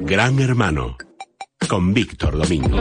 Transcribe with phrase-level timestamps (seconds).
[0.00, 0.96] Gran Hermano
[1.68, 2.78] con Víctor Domingo.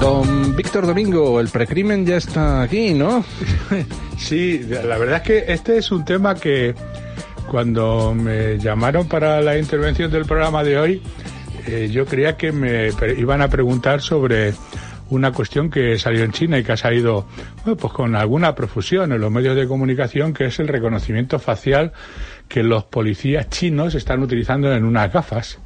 [0.00, 3.24] Don Víctor Domingo, el precrimen ya está aquí, ¿no?
[4.18, 6.74] Sí, la verdad es que este es un tema que
[7.50, 11.02] cuando me llamaron para la intervención del programa de hoy,
[11.66, 14.52] eh, yo creía que me iban a preguntar sobre
[15.10, 17.26] una cuestión que salió en China y que ha salido
[17.64, 21.92] pues con alguna profusión en los medios de comunicación, que es el reconocimiento facial
[22.48, 25.58] que los policías chinos están utilizando en unas gafas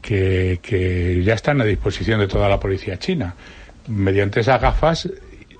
[0.00, 3.34] que, que ya están a disposición de toda la policía china.
[3.88, 5.08] Mediante esas gafas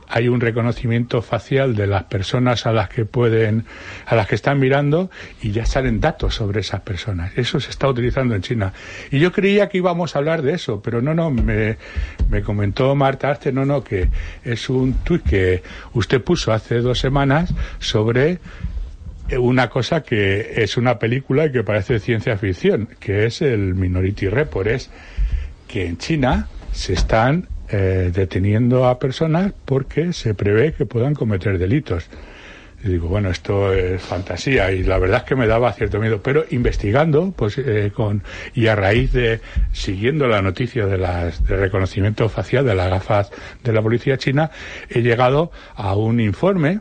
[0.08, 3.64] hay un reconocimiento facial de las personas a las que pueden,
[4.06, 5.10] a las que están mirando
[5.42, 7.32] y ya salen datos sobre esas personas.
[7.36, 8.72] Eso se está utilizando en China.
[9.10, 11.76] Y yo creía que íbamos a hablar de eso, pero no, no, me,
[12.30, 14.08] me comentó Marta Arce, no, no, que
[14.44, 15.62] es un tuit que
[15.92, 18.38] usted puso hace dos semanas sobre
[19.36, 24.28] una cosa que es una película y que parece ciencia ficción, que es el Minority
[24.28, 24.90] Report, es
[25.66, 31.58] que en China se están eh, deteniendo a personas porque se prevé que puedan cometer
[31.58, 32.08] delitos.
[32.82, 36.22] Y digo, bueno, esto es fantasía y la verdad es que me daba cierto miedo,
[36.22, 38.22] pero investigando, pues eh, con
[38.54, 39.40] y a raíz de
[39.72, 43.32] siguiendo la noticia de las de reconocimiento facial de las gafas
[43.64, 44.52] de la policía china,
[44.88, 46.80] he llegado a un informe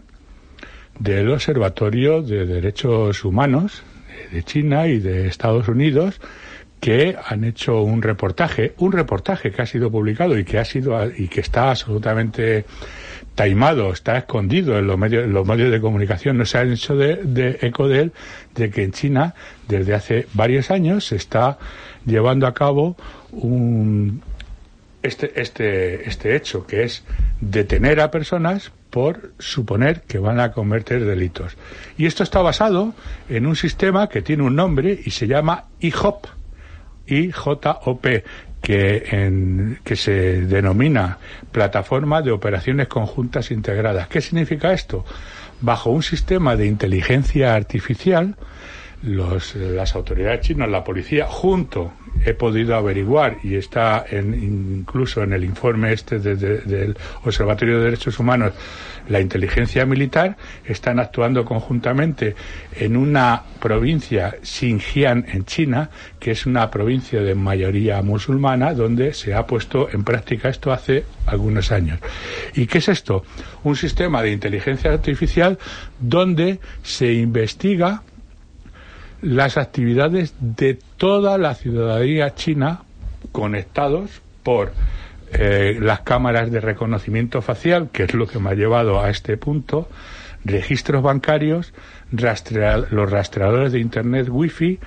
[1.00, 3.84] del Observatorio de Derechos Humanos
[4.32, 6.20] de China y de Estados Unidos
[6.80, 11.00] que han hecho un reportaje, un reportaje que ha sido publicado y que ha sido
[11.09, 12.66] y que está absolutamente
[13.36, 16.95] taimado, está escondido en los medios, en los medios de comunicación, no se ha hecho
[16.95, 18.11] de, eco de él,
[18.56, 19.36] de que en China
[19.67, 21.58] desde hace varios años se está
[22.06, 22.97] llevando a cabo
[23.31, 24.22] un
[25.03, 27.03] este, este, este hecho, que es
[27.39, 31.58] detener a personas por suponer que van a cometer delitos.
[31.97, 32.94] Y esto está basado
[33.30, 36.25] en un sistema que tiene un nombre y se llama IHOP,
[37.08, 38.05] IJOP,
[38.61, 41.19] que, en, que se denomina
[41.51, 44.07] Plataforma de Operaciones Conjuntas Integradas.
[44.07, 45.06] ¿Qué significa esto?
[45.62, 48.35] Bajo un sistema de inteligencia artificial,
[49.03, 51.94] los, las autoridades chinas, la policía, junto
[52.25, 58.19] he podido averiguar y está en, incluso en el informe este del Observatorio de Derechos
[58.19, 58.53] Humanos,
[59.08, 60.35] la inteligencia militar,
[60.66, 62.35] están actuando conjuntamente
[62.75, 69.34] en una provincia Xinjiang en China, que es una provincia de mayoría musulmana, donde se
[69.34, 72.00] ha puesto en práctica esto hace algunos años.
[72.53, 73.24] ¿Y qué es esto?
[73.64, 75.58] Un sistema de inteligencia artificial
[76.00, 78.03] donde se investiga
[79.22, 82.83] las actividades de toda la ciudadanía china
[83.31, 84.72] conectados por
[85.33, 89.38] eh, las cámaras de reconocimiento facial, que es lo que me ha llevado a este
[89.38, 89.89] punto,
[90.45, 91.73] registros bancarios,
[92.11, 94.79] los rastreadores de Internet Wi-Fi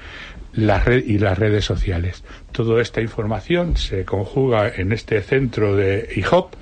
[0.52, 2.24] la red y las redes sociales.
[2.52, 6.54] Toda esta información se conjuga en este centro de IHOP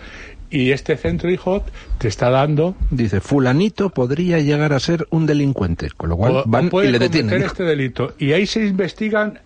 [0.50, 2.74] y este centro IHOP te está dando...
[2.90, 7.42] Dice, fulanito podría llegar a ser un delincuente, con lo cual van y le detienen.
[7.42, 8.14] este delito.
[8.18, 9.40] Y ahí se investigan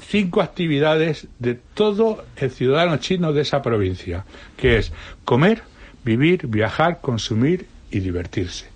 [0.00, 4.24] cinco actividades de todo el ciudadano chino de esa provincia,
[4.56, 4.92] que es
[5.24, 5.62] comer,
[6.04, 8.66] vivir, viajar, consumir y divertirse.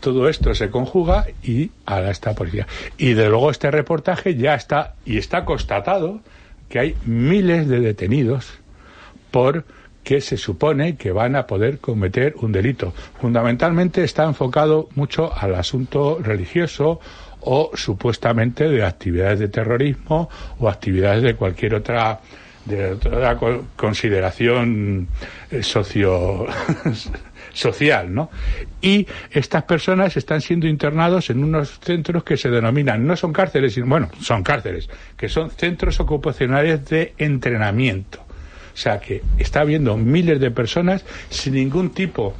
[0.00, 2.66] Todo esto se conjuga y a esta policía.
[2.98, 6.20] Y de luego este reportaje ya está, y está constatado
[6.68, 8.50] que hay miles de detenidos
[9.30, 9.64] por
[10.02, 12.92] que se supone que van a poder cometer un delito.
[13.20, 17.00] Fundamentalmente está enfocado mucho al asunto religioso
[17.40, 22.20] o supuestamente de actividades de terrorismo o actividades de cualquier otra
[22.64, 23.36] de otra
[23.76, 25.08] consideración
[25.50, 26.46] eh, socio
[27.52, 28.30] social, ¿no?
[28.80, 33.74] Y estas personas están siendo internados en unos centros que se denominan, no son cárceles,
[33.74, 38.21] sino, bueno, son cárceles, que son centros ocupacionales de entrenamiento.
[38.74, 42.34] O sea que está habiendo miles de personas sin ningún tipo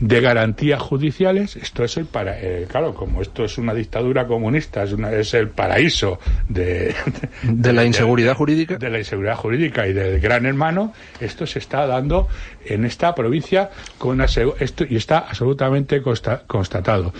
[0.00, 1.56] de garantías judiciales.
[1.56, 5.48] Esto es el para, eh, claro, como esto es una dictadura comunista, es, es el
[5.48, 6.18] paraíso
[6.48, 6.94] de,
[7.42, 8.76] de, la inseguridad jurídica.
[8.76, 12.28] De la inseguridad jurídica y del gran hermano, esto se está dando
[12.64, 17.12] en esta provincia con esto, y está absolutamente constatado.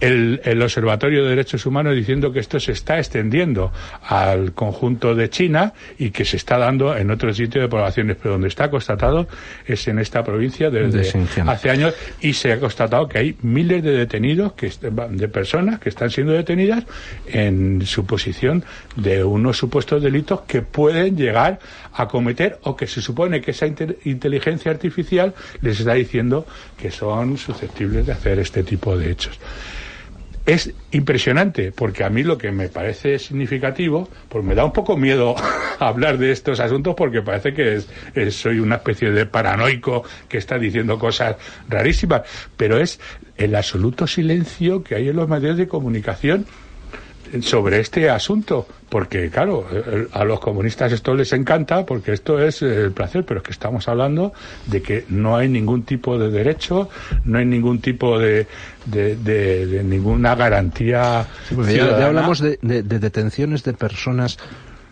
[0.00, 3.72] El, el Observatorio de Derechos Humanos diciendo que esto se está extendiendo
[4.02, 8.32] al conjunto de China y que se está dando en otro sitio de poblaciones, pero
[8.32, 9.28] donde está constatado
[9.66, 11.12] es en esta provincia desde
[11.46, 15.88] hace años y se ha constatado que hay miles de detenidos, que, de personas que
[15.88, 16.84] están siendo detenidas
[17.26, 18.64] en suposición
[18.96, 21.58] de unos supuestos delitos que pueden llegar
[21.92, 27.36] a cometer o que se supone que esa inteligencia artificial les está diciendo que son
[27.36, 29.38] susceptibles de hacer este tipo de hechos.
[30.46, 34.96] Es impresionante, porque a mí lo que me parece significativo, pues me da un poco
[34.96, 35.34] miedo
[35.78, 40.98] hablar de estos asuntos porque parece que soy una especie de paranoico que está diciendo
[40.98, 41.36] cosas
[41.68, 42.22] rarísimas,
[42.56, 43.00] pero es
[43.36, 46.46] el absoluto silencio que hay en los medios de comunicación
[47.42, 49.66] sobre este asunto, porque claro,
[50.12, 53.52] a los comunistas esto les encanta porque esto es eh, el placer, pero es que
[53.52, 54.32] estamos hablando
[54.66, 56.88] de que no hay ningún tipo de derecho,
[57.24, 58.46] no hay ningún tipo de,
[58.86, 61.26] de, ninguna garantía.
[61.72, 64.38] ya, hablamos de, de detenciones de personas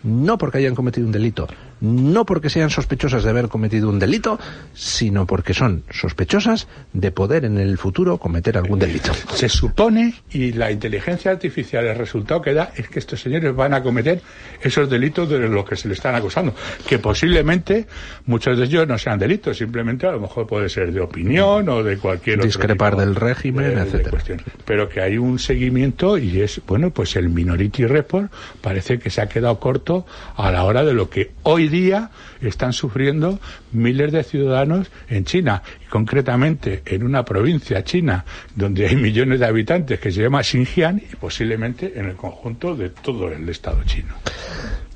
[0.02, 1.48] no porque hayan cometido un delito,
[1.80, 4.38] no porque sean sospechosas de haber cometido un delito,
[4.74, 9.12] sino porque son sospechosas de poder en el futuro cometer algún delito.
[9.34, 13.74] Se supone, y la inteligencia artificial, el resultado que da es que estos señores van
[13.74, 14.20] a cometer
[14.62, 16.54] esos delitos de los que se le están acusando,
[16.86, 17.86] que posiblemente
[18.26, 21.82] muchos de ellos no sean delitos, simplemente a lo mejor puede ser de opinión o
[21.82, 24.18] de cualquier Discrepar del régimen, etcétera.
[24.64, 29.20] Pero que hay un seguimiento y es, bueno, pues el Minority Report parece que se
[29.20, 31.32] ha quedado corto a la hora de lo que
[31.68, 32.10] hoy día
[32.40, 33.38] están sufriendo
[33.72, 38.24] miles de ciudadanos en China, y concretamente en una provincia china
[38.54, 42.90] donde hay millones de habitantes que se llama Xinjiang y posiblemente en el conjunto de
[42.90, 44.14] todo el Estado chino.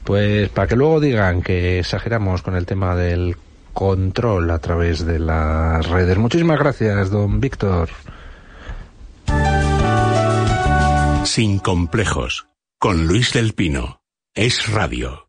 [0.04, 3.36] Pues para que luego digan que exageramos con el tema del
[3.72, 6.16] control a través de las redes.
[6.16, 7.90] Muchísimas gracias, don Víctor.
[11.24, 12.46] Sin complejos,
[12.78, 14.00] con Luis del Pino.
[14.34, 15.28] Es radio.